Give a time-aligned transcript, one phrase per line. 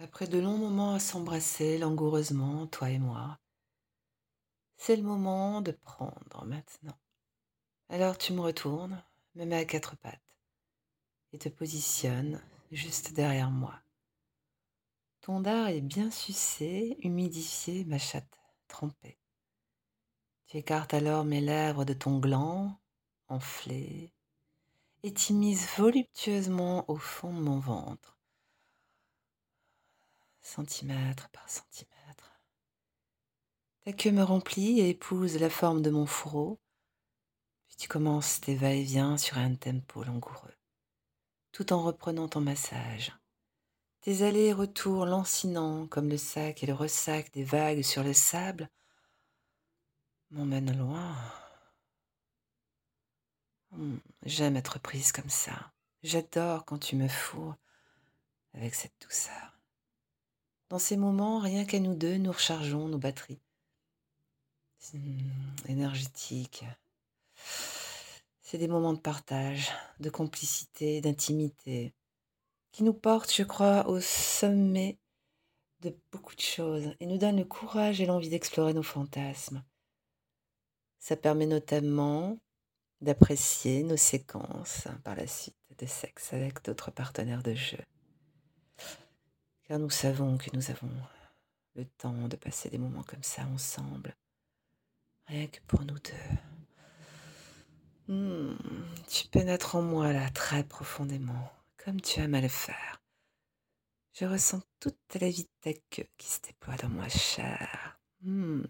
[0.00, 3.40] Après de longs moments à s'embrasser langoureusement, toi et moi,
[4.76, 6.96] c'est le moment de prendre maintenant.
[7.88, 9.02] Alors tu me retournes,
[9.34, 10.36] me mets à quatre pattes
[11.32, 12.40] et te positionnes
[12.70, 13.74] juste derrière moi.
[15.20, 19.18] Ton dard est bien sucé, humidifié, ma chatte trempée.
[20.46, 22.78] Tu écartes alors mes lèvres de ton gland,
[23.26, 24.12] enflé,
[25.02, 28.17] et t'immises voluptueusement au fond de mon ventre,
[30.48, 32.40] centimètre par centimètre.
[33.84, 36.58] Ta queue me remplit et épouse la forme de mon fourreau,
[37.66, 40.56] puis tu commences tes va-et-vient sur un tempo langoureux,
[41.52, 43.12] tout en reprenant ton massage.
[44.00, 48.68] Tes allers-retours lancinants comme le sac et le ressac des vagues sur le sable
[50.30, 51.16] m'emmènent loin.
[53.72, 55.72] Hmm, j'aime être prise comme ça.
[56.02, 57.54] J'adore quand tu me fous
[58.54, 59.57] avec cette douceur.
[60.68, 63.40] Dans ces moments, rien qu'à nous deux, nous rechargeons nos batteries.
[65.66, 66.64] Énergétiques.
[68.42, 69.70] C'est des moments de partage,
[70.00, 71.94] de complicité, d'intimité,
[72.72, 74.98] qui nous portent, je crois, au sommet
[75.80, 79.64] de beaucoup de choses et nous donnent le courage et l'envie d'explorer nos fantasmes.
[80.98, 82.38] Ça permet notamment
[83.00, 87.78] d'apprécier nos séquences par la suite de sexe avec d'autres partenaires de jeu.
[89.68, 90.90] Car nous savons que nous avons
[91.74, 94.16] le temps de passer des moments comme ça ensemble,
[95.26, 96.38] rien que pour nous deux.
[98.08, 98.56] Hmm,
[99.06, 103.02] tu pénètres en moi là très profondément, comme tu aimes à le faire.
[104.14, 108.00] Je ressens toute la vie de ta queue qui se déploie dans ma chair.
[108.22, 108.64] Hmm.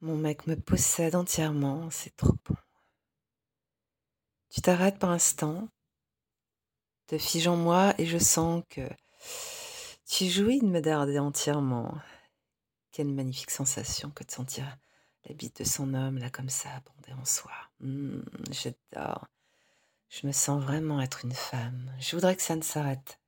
[0.00, 2.56] Mon mec me possède entièrement, c'est trop bon.
[4.48, 5.68] Tu t'arrêtes par instant,
[7.10, 8.88] te figes en moi et je sens que
[10.06, 11.98] tu jouis de me darder entièrement.
[12.92, 14.64] Quelle magnifique sensation que de sentir
[15.24, 17.50] la bite de son homme là comme ça, bondée en soi.
[17.80, 18.20] Mmh,
[18.52, 19.26] j'adore.
[20.08, 21.92] Je me sens vraiment être une femme.
[21.98, 23.18] Je voudrais que ça ne s'arrête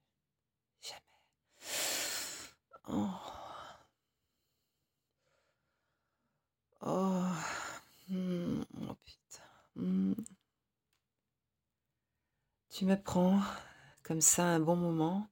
[0.81, 1.01] jamais.
[2.87, 3.09] Oh.
[6.83, 7.25] Oh,
[8.11, 9.43] mmh, oh putain.
[9.75, 10.15] Mmh.
[12.71, 13.41] Tu me prends
[14.03, 15.29] comme ça un bon moment,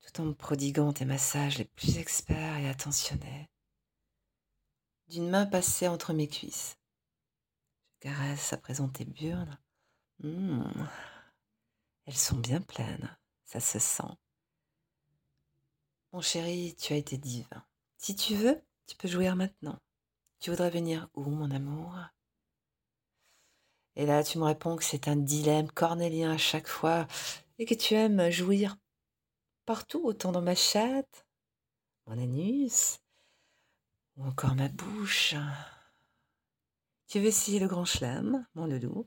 [0.00, 3.48] tout en me prodiguant tes massages les plus experts et attentionnés.
[5.08, 6.78] D'une main passée entre mes cuisses,
[7.86, 9.58] je caresse à présent tes burnes.
[10.20, 10.62] Mmh.
[12.06, 14.02] Elles sont bien pleines, ça se sent.
[16.12, 17.64] Mon chéri, tu as été divin.
[17.96, 19.78] Si tu veux, tu peux jouir maintenant.
[20.40, 21.96] Tu voudrais venir où, mon amour?
[23.96, 27.06] Et là, tu me réponds que c'est un dilemme cornélien à chaque fois
[27.58, 28.76] et que tu aimes jouir
[29.66, 31.26] partout, autant dans ma chatte,
[32.06, 33.00] mon anus
[34.16, 35.36] ou encore ma bouche.
[37.06, 39.06] Tu veux essayer le grand chelem, mon loulou?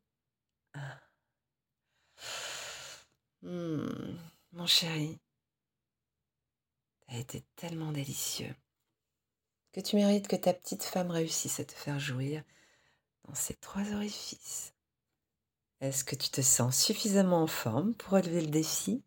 [3.41, 4.15] Mmh,
[4.51, 5.19] Mon chéri,
[7.07, 8.55] t'as été tellement délicieux
[9.71, 12.43] que tu mérites que ta petite femme réussisse à te faire jouir
[13.27, 14.73] dans ces trois orifices.
[15.81, 19.03] Est-ce que tu te sens suffisamment en forme pour relever le défi?